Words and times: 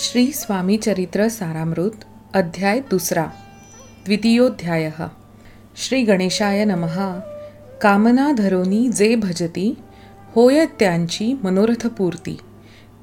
श्री 0.00 0.32
स्वामी 0.32 0.76
चरित्र 0.76 1.28
सारामृत 1.28 2.04
अध्याय 2.34 2.80
दुसरा 2.80 3.24
द्वितीयोध्याय. 4.04 4.90
श्री 5.76 6.02
गणेशाय 6.02 6.64
नमः. 6.64 7.20
कामना 7.82 8.32
धरोनी 8.32 8.88
जे 8.88 9.14
भजती 9.14 9.78
होय 10.34 10.66
त्यांची 10.66 11.34
मनोरथपूर्ती 11.44 12.38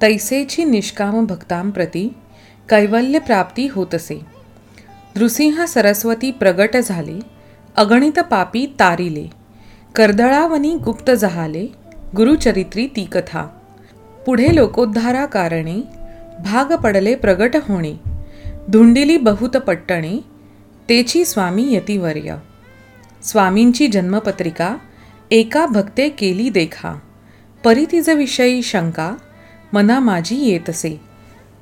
तैसेची 0.02 0.64
निष्काम 0.64 1.26
भक्तांप्रती 1.26 2.08
कैवल्यप्राप्ती 2.68 3.66
होतसे. 3.66 4.20
नृसिंह 5.16 5.64
सरस्वती 5.64 6.30
प्रगट 6.30 6.76
झाले 6.76 7.20
अगणित 7.76 8.18
पापी 8.18 8.66
तारिले. 8.80 9.26
कर्दळावनी 9.94 10.76
गुप्त 10.76 11.10
जहाले 11.10 11.66
गुरुचरित्री 12.16 12.86
ती 12.86 13.04
कथा. 13.04 13.42
पुढे 14.26 14.54
लोकोद्धारा 14.56 15.26
कारणे 15.26 15.95
भाग 16.44 16.76
पडले 16.76 17.14
प्रगट 17.14 17.56
होणे. 17.56 17.94
धुंडिली 18.68 19.16
बहुत 19.16 19.56
पट्टणे 19.56 20.16
तेची 20.88 21.24
स्वामी 21.24 21.74
यतिवर्य. 21.74 22.36
स्वामींची 23.22 23.86
जन्मपत्रिका 23.86 24.76
एका 25.30 25.66
भक्ते 25.66 26.08
केली 26.08 26.48
देखा. 26.48 26.98
परितिजविषयी 27.64 28.62
शंका 28.62 29.14
मना 29.72 30.00
माझी 30.00 30.36
येतसे. 30.36 31.00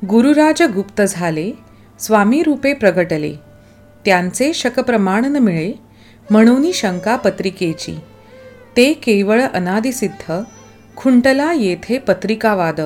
गुरुराज 0.08 0.62
गुप्त 0.62 1.02
झाले 1.02 1.52
स्वामी 1.98 2.42
रूपे 2.42 2.72
प्रगटले. 2.72 3.34
त्यांचे 4.04 4.52
शकप्रमाण 4.52 5.24
न 5.24 5.36
मिळे 5.36 5.72
म्हणून 6.30 6.72
शंका 6.72 7.16
पत्रिकेची. 7.16 7.96
ते 8.76 8.92
केवळ 8.92 9.42
अनादिसिद्ध 9.42 10.32
खुंटला 10.96 11.52
येथे 11.52 11.98
पत्रिकावाद. 11.98 12.80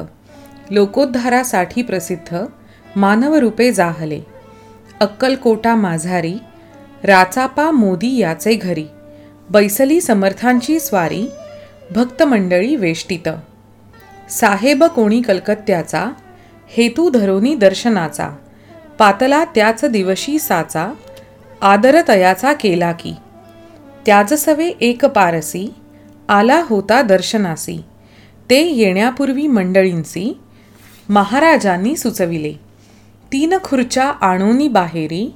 लोकोद्धारासाठी 0.70 1.82
प्रसिद्ध 1.82 2.36
मानवरूपे 2.96 3.72
जाहले. 3.72 4.20
अक्कलकोटा 5.00 5.74
माझारी 5.74 6.34
राचापा 7.05 7.70
मोदी 7.70 8.16
याचे 8.19 8.55
घरी 8.55 8.84
बैसली 9.50 10.00
समर्थांची 10.00 10.80
स्वारी 10.80 11.27
भक्तमंडळी 11.94 12.77
वेष्टित. 12.77 13.28
साहेब 14.30 14.84
कोणी 14.84 15.22
कलकत्त्याचा 15.22 16.06
हेतू 16.69 17.11
धरोनी 17.11 17.55
दर्शनाचा 17.55 18.28
पातला 18.98 19.44
त्याच 19.44 19.84
दिवशी 19.84 20.39
साचा 20.39 20.92
आदरतयाचा 21.62 22.52
केला 22.52 22.92
की. 22.92 23.14
त्याजसवे 24.06 24.66
एक 24.66 25.05
पारसी 25.05 25.74
आला 26.28 26.62
होता 26.64 27.02
दर्शनासी 27.02 27.84
ते 28.50 28.61
येण्यापूर्वी 28.62 29.46
मंडळींची 29.46 30.41
महाराजांनी 31.11 31.97
सुचविले. 31.97 32.53
तीन 33.33 33.55
खुर्च्या 33.64 34.05
आणोनी 34.05 34.69
बाहेरी 34.69 35.34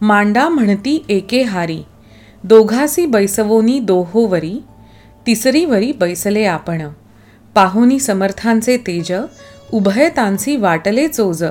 मांडा 0.00 0.48
म्हणती 0.48 1.04
एके 1.08 1.42
हारी 1.42 1.82
दोघासी 2.44 3.06
बैसवोनी 3.06 3.78
दोहोवरी 3.78 4.62
तिसरीवरी 5.26 5.92
बैसले 5.92 6.44
आपण. 6.44 6.88
पाहुनी 7.54 7.98
समर्थांचे 7.98 8.76
तेज 8.76 9.12
उभयतांसी 9.72 10.56
वाटले 10.56 11.08
चोज. 11.08 11.44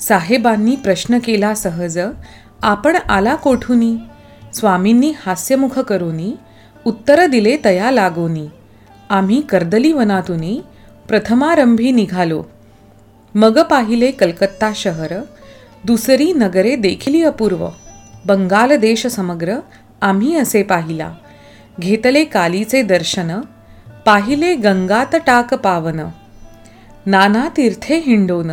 साहेबांनी 0.00 0.76
प्रश्न 0.76 1.18
केला 1.18 1.54
सहज 1.54 1.98
आपण 2.62 2.96
आला 2.96 3.34
कोठुनी? 3.34 3.96
स्वामींनी 4.54 5.12
हास्यमुख 5.26 5.78
करूनी 5.78 6.32
उत्तर 6.84 7.26
दिले 7.26 7.56
तया 7.64 7.90
लागोनी. 7.90 8.46
आम्ही 9.10 9.40
कर्दली 9.40 9.92
वनातुनी 9.92 10.60
प्रथमारंभी 11.08 11.90
निघालो. 11.90 12.42
मग 13.34 13.58
पाहिले 13.58 14.10
कलकत्ता 14.10 14.72
शहर 14.74 15.12
दुसरी 15.84 16.32
नगरे 16.32 16.76
देखील 16.76 17.26
अपूर्व. 17.26 17.68
बंगाल 18.26 18.76
देश 18.76 19.06
समग्र 19.06 19.54
आम्ही 20.02 20.36
असे 20.36 20.62
पाहिला. 20.62 21.14
घेतले 21.80 22.24
कालीचे 22.24 22.82
दर्शन 22.82 23.40
पाहिले 24.06 24.54
गंगात 24.54 25.16
टाक 25.26 25.54
पावन. 25.54 26.00
नाना 27.06 27.48
तीर्थे 27.56 27.96
हिंडोन 27.98 28.50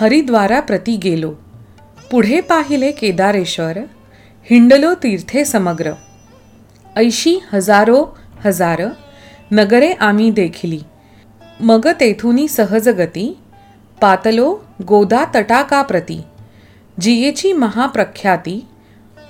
हरिद्वारा 0.00 0.60
प्रती 0.60 0.96
गेलो. 0.96 1.34
पुढे 2.10 2.40
पाहिले 2.40 2.90
केदारेश्वर 2.92 3.78
हिंडलो 4.50 4.94
तीर्थे 4.94 5.44
समग्र. 5.44 5.92
ऐशी 6.96 7.38
हजारो 7.52 8.16
हजार 8.44 8.82
नगरे 9.52 9.92
आम्ही 9.92 10.30
देखिली. 10.30 10.80
मग 11.60 11.86
तेथुनी 12.00 12.48
सहज 12.48 12.88
गती 12.88 13.38
पातलो 14.00 14.54
गोदा 14.88 15.24
तटाकाप्रती 15.34 16.20
जियेची 17.00 17.52
महाप्रख्याती 17.52 18.66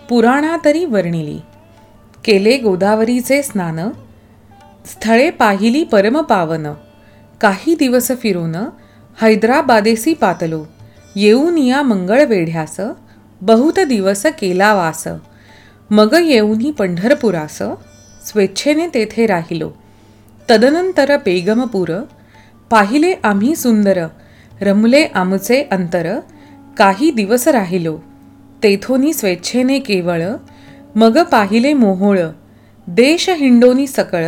पुराणातरी 0.09 0.85
वर्णिली. 0.85 1.39
केले 2.25 2.57
गोदावरीचे 2.59 3.43
स्नान 3.43 3.79
स्थळे 4.87 5.31
पाहिली 5.31 5.83
परमपावन 5.85 6.67
काही 7.41 7.75
दिवस 7.75 8.11
फिरून 8.23 8.55
हैदराबादेसी 9.23 10.15
पातलो 10.15 10.65
येऊन 11.17 11.59
या 11.59 11.83
मंगळ 11.83 12.25
वेढ्यास 12.25 12.81
बहुत 13.41 13.79
दिवस 13.89 14.25
केला 14.39 14.73
वास 14.75 15.07
मग 15.91 16.15
येऊनही 16.21 16.71
पंढरपुरास 16.71 17.59
स्वेच्छेने 18.27 18.87
तेथे 18.95 19.27
राहिलो. 19.27 19.71
तदनंतर 20.49 21.17
पेगमपूर 21.17 21.91
पाहिले 22.71 23.13
आम्ही 23.25 23.55
सुंदर 23.57 24.07
रमले 24.61 25.05
आमचे 25.15 25.63
अंतर 25.71 26.19
काही 26.79 27.11
दिवस 27.11 27.49
राहिलो. 27.49 27.99
तेथोनी 28.63 29.13
स्वेच्छेने 29.13 29.79
केवळ 29.79 30.23
मग 30.97 31.23
पाहिले 31.23 31.73
मोहोळ 31.73 32.19
देश 32.87 33.29
हिंडोनी 33.31 33.87
सकळ 33.87 34.25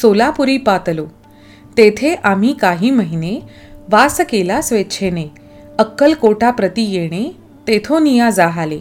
सोलापुरी 0.00 0.56
पातलो. 0.56 1.06
तेथे 1.76 2.14
आम्ही 2.14 2.52
काही 2.52 2.90
महिने 2.90 3.38
वास 3.88 4.20
केला 4.20 4.60
स्वेच्छेने 4.60 5.26
अक्कलकोटा 5.78 6.50
प्रती 6.50 6.82
येणे 6.82 7.36
तेथोनिया 7.66 8.30
जाहाले. 8.30 8.80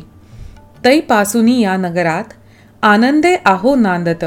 तैपासुनी 0.85 1.62
या 1.62 1.78
नगरात 1.78 2.34
आनंदे 2.84 3.35
आहो 3.46 3.75
नांदत 3.75 4.25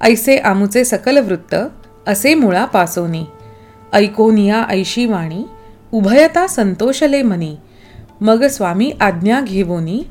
ऐसे 0.00 0.36
आमुचे 0.36 0.84
सकल 0.84 1.18
वृत्त 1.18 1.54
असे 2.06 2.34
मुळा 2.34 2.64
पासोनी 2.64 3.24
ऐकोनिया 3.92 4.64
ऐशी 4.68 5.06
वाणी 5.06 5.42
उभयता 5.92 6.46
संतोषले 6.46 7.22
मनी. 7.22 7.56
मग 8.20 8.46
स्वामी 8.46 8.92
आज्ञा 9.00 9.40
घेवोनी 9.40 10.02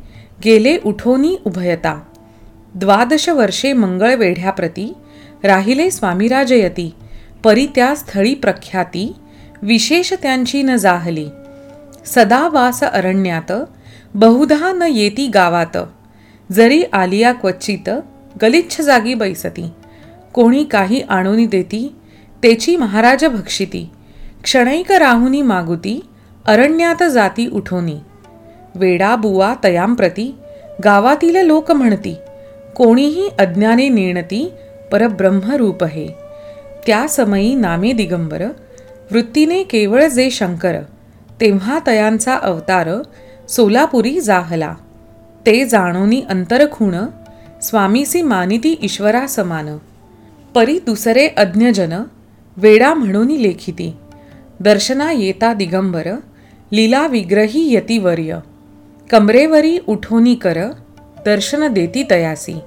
गेले 0.45 0.78
उठोनी 0.85 1.38
उभयता. 1.45 2.01
द्वादश 2.75 3.29
वर्षे 3.29 3.73
मंगळवेढ्याप्रती 3.73 4.94
राहिले 5.44 5.91
स्वामीराजयती 5.91 6.95
परी 7.44 7.67
त्या 7.75 7.95
स्थळी 7.95 8.34
प्रख्याती 8.35 9.16
विशेष 9.62 10.13
त्यांची 10.13 10.63
न 10.63 10.75
जाहली. 10.75 11.28
सदा 12.06 12.47
वास 12.47 12.84
अरण्यात 12.84 13.51
बहुधा 14.16 14.73
न 14.73 14.81
येती 14.90 15.28
गावात. 15.28 15.78
जरी 16.51 16.84
आलिया 16.94 17.34
क्वचित 17.34 17.90
गलिच्छ 18.41 18.81
जागी 18.81 19.13
बैसती. 19.13 19.69
कोणी 20.34 20.63
काही 20.63 21.01
आणूनी 21.01 21.46
देती 21.46 21.96
तेची 22.44 22.75
महाराज 22.75 23.25
भक्षिती. 23.25 23.90
क्षणैक 24.44 24.92
राहुनी 24.92 25.42
मागुती 25.42 26.06
अरण्यात 26.46 27.04
जाती 27.04 27.48
उठोनी. 27.48 27.96
वेडा 28.76 29.16
बुवा 29.16 29.56
तयांप्रती 29.64 30.36
गावातील 30.84 31.36
लोक 31.36 31.72
म्हणती 31.72 32.16
कोणीही 32.76 33.30
अज्ञाने 33.40 33.90
नेणती 33.90 34.52
परब्रह्मरूप 34.92 35.84
हे. 35.84 36.08
त्या 36.88 37.08
समयी 37.08 37.56
नामे 37.56 37.92
दिगंबर 37.92 38.44
वृत्तीने 39.12 39.64
केवळ 39.64 40.08
जे 40.08 40.30
शंकर 40.30 40.76
तेव्हा 41.42 41.80
तयांचा 41.88 42.36
अवतार 42.36 42.90
सोलापुरी 43.50 44.22
जाहला. 44.22 44.74
ते 45.46 45.66
जाणोनी 45.66 46.22
अंतरखुण 46.30 46.96
स्वामीसी 47.62 48.22
मानिती 48.22 48.80
ईश्वरा 48.82 49.28
समान 49.28 49.78
परी 50.56 50.80
दुसरे 50.85 51.28
अज्ञजन 51.28 52.03
वेडा 52.58 52.94
म्हणून 52.94 53.28
लेखिती. 53.28 53.96
दर्शना 54.61 55.11
येता 55.11 55.53
दिगंबर 55.53 56.08
लीला 56.72 57.08
विग्रही 57.08 57.76
यतिवर्य 57.76 58.40
कमरेवरी 59.09 59.78
उठोनी 59.88 60.35
कर 60.35 60.58
दर्शन 61.26 61.67
देती 61.67 62.03
तयासी. 62.09 62.59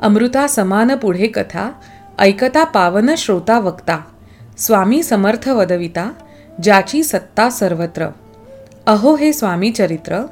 अमृता 0.00 0.46
समान 0.46 0.94
पुढे 0.94 1.26
कथा 1.26 1.70
ऐकता 2.18 2.64
पावन 2.64 3.14
श्रोता 3.14 3.58
वक्ता. 3.58 3.98
स्वामी 4.58 5.02
समर्थ 5.02 5.48
वदविता 5.48 6.10
ज्याची 6.62 7.02
सत्ता 7.02 7.50
सर्वत्र. 7.50 8.06
अहो 8.86 9.16
हे 9.16 9.32
स्वामी 9.32 9.70
चरित्र 9.70 10.26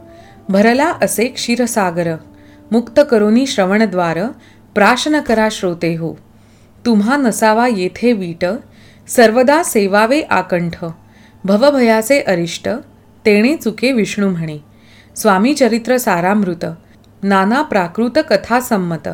भरला 0.49 0.93
असे 1.02 1.28
क्षीरसागर. 1.28 2.14
मुक्त 2.72 3.00
करोनी 3.10 3.46
श्रवणद्वार 3.46 4.19
प्राशन 4.75 5.20
करा 5.20 5.49
श्रोते 5.50 5.94
हो 5.96 6.19
तुम्हा 6.87 7.16
नसावा 7.16 7.69
येथे 7.69 8.12
वीट 8.12 8.44
सर्वदा 9.08 9.62
सेवावे 9.62 10.20
आकंठ 10.20 10.84
भवभयाचे 11.44 12.20
अरिष्ट 12.20 12.69
तेणे 13.26 13.56
चुके 13.56 13.93
विष्णू 13.93 14.31
म्हणे. 14.31 14.58
स्वामी 15.16 15.55
चरित्र 15.55 15.96
सारामृत 15.96 16.64
नाना 17.22 17.62
प्राकृत 17.62 18.19
कथा 18.31 18.60
संमत 18.60 19.08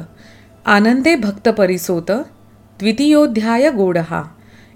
आनंदे 0.66 1.16
भक्त 1.16 1.48
परिसोत 1.48 2.10
द्वितीयोध्याय 2.78 3.70
गोडहा. 3.70 4.22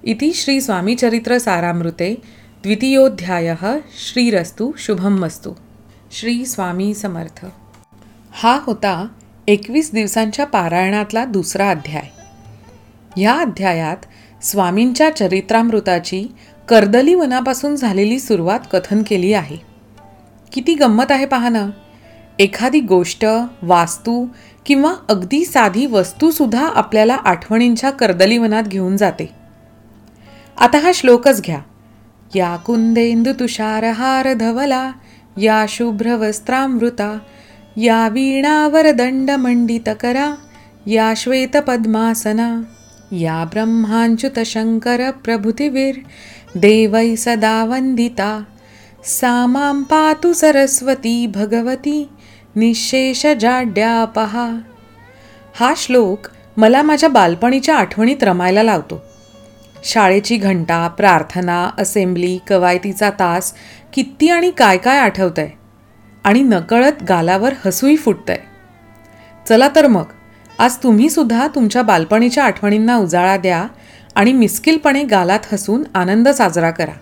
इति 0.04 0.32
श्री 0.34 0.60
स्वामीचरित्र 0.60 1.38
सारामृते 1.38 2.14
द्वितीयोध्यायः 2.62 3.78
श्रीरस्तु 4.06 4.72
शुभमस्तु. 4.78 5.52
श्री 6.12 6.46
स्वामी 6.46 6.94
समर्थ. 6.94 7.46
हा 8.32 8.60
होता 8.62 9.08
एकवीस 9.48 9.92
दिवसांच्या 9.92 10.46
पारायणातला 10.46 11.24
दुसरा 11.24 11.70
अध्याय. 11.70 12.17
ह्या 13.18 13.32
अध्यायात 13.32 13.96
स्वामींच्या 14.44 15.16
चरित्रामृताची 15.16 16.34
कर्दली 16.68 17.14
वनापासून 17.14 17.76
झालेली 17.76 18.20
सुरुवात 18.20 18.60
कथन 18.72 19.02
केली 19.06 19.32
आहे. 19.32 19.56
किती 20.52 20.74
गंमत 20.74 21.04
आहे 21.10 21.26
पहा 21.26 21.48
ना 21.48 21.70
एखादी 22.38 22.80
गोष्ट 22.80 23.26
वास्तू 23.62 24.26
किंवा 24.66 24.94
अगदी 25.08 25.44
साधी 25.44 25.86
वस्तूसुद्धा 25.86 26.66
आपल्याला 26.66 27.14
आठवणींच्या 27.14 27.90
कर्दलीवनात 27.90 28.62
घेऊन 28.62 28.96
जाते. 28.96 29.30
आता 30.60 30.78
हा 30.78 30.90
श्लोकच 30.94 31.42
घ्या. 31.42 31.60
या 32.34 32.56
कुंदेंदु 32.56 33.32
तुषारहार 33.32 34.32
धवला 34.32 34.92
या 35.36 35.66
शुभ्रवस्त्रामृता 35.68 37.18
या 37.76 38.08
वीणावर 38.08 38.90
दंडमंडितकरा 38.90 40.34
या 40.86 41.12
श्वेतपद्मासना 41.16 42.62
या 43.12 43.44
ब्रह्मांच्युत 43.44 44.38
देवै 46.54 47.16
सदा 47.16 47.64
वन्दिता। 47.64 48.42
सा 49.04 49.46
मां 49.46 49.82
पातु 49.82 50.32
सरस्वती 50.32 51.26
भगवती 51.26 52.08
निःशेषजाड्यापहा 52.56 54.58
हा 55.60 55.74
श्लोक 55.76 56.18
मला 56.56 56.82
माझ्या 56.82 57.08
बालपणीच्या 57.08 57.76
आठवणीत 57.76 58.22
रमायला 58.22 58.62
लावतो. 58.62 59.02
शाळेची 59.84 60.36
घंटा 60.36 60.88
प्रार्थना 60.88 61.70
असेंब्ली 61.78 62.38
कवायतीचा 62.48 63.10
तास 63.10 63.54
किती 63.92 64.28
आणि 64.28 64.50
काय 64.50 64.78
काय 64.78 64.98
आठवतंय. 64.98 65.50
आणि 66.24 66.40
नकळत 66.40 66.92
गालावर 67.08 67.54
हसूही 67.64 67.96
फुटतंय. 67.96 68.38
चला 69.48 69.68
तर 69.76 69.86
मग 69.86 70.04
आज 70.60 70.76
तुम्ही 70.76 71.10
सुद्धा 71.10 71.46
तुमच्या 71.54 71.82
बालपणीच्या 71.82 72.44
आठवणींना 72.44 72.96
उजाळा 72.96 73.36
द्या 73.36 73.66
आणि 74.14 74.32
मिस्किलपणे 74.32 75.04
गालात 75.04 75.52
हसून 75.52 75.84
आनंद 75.94 76.28
साजरा 76.28 76.70
करा. 76.70 76.92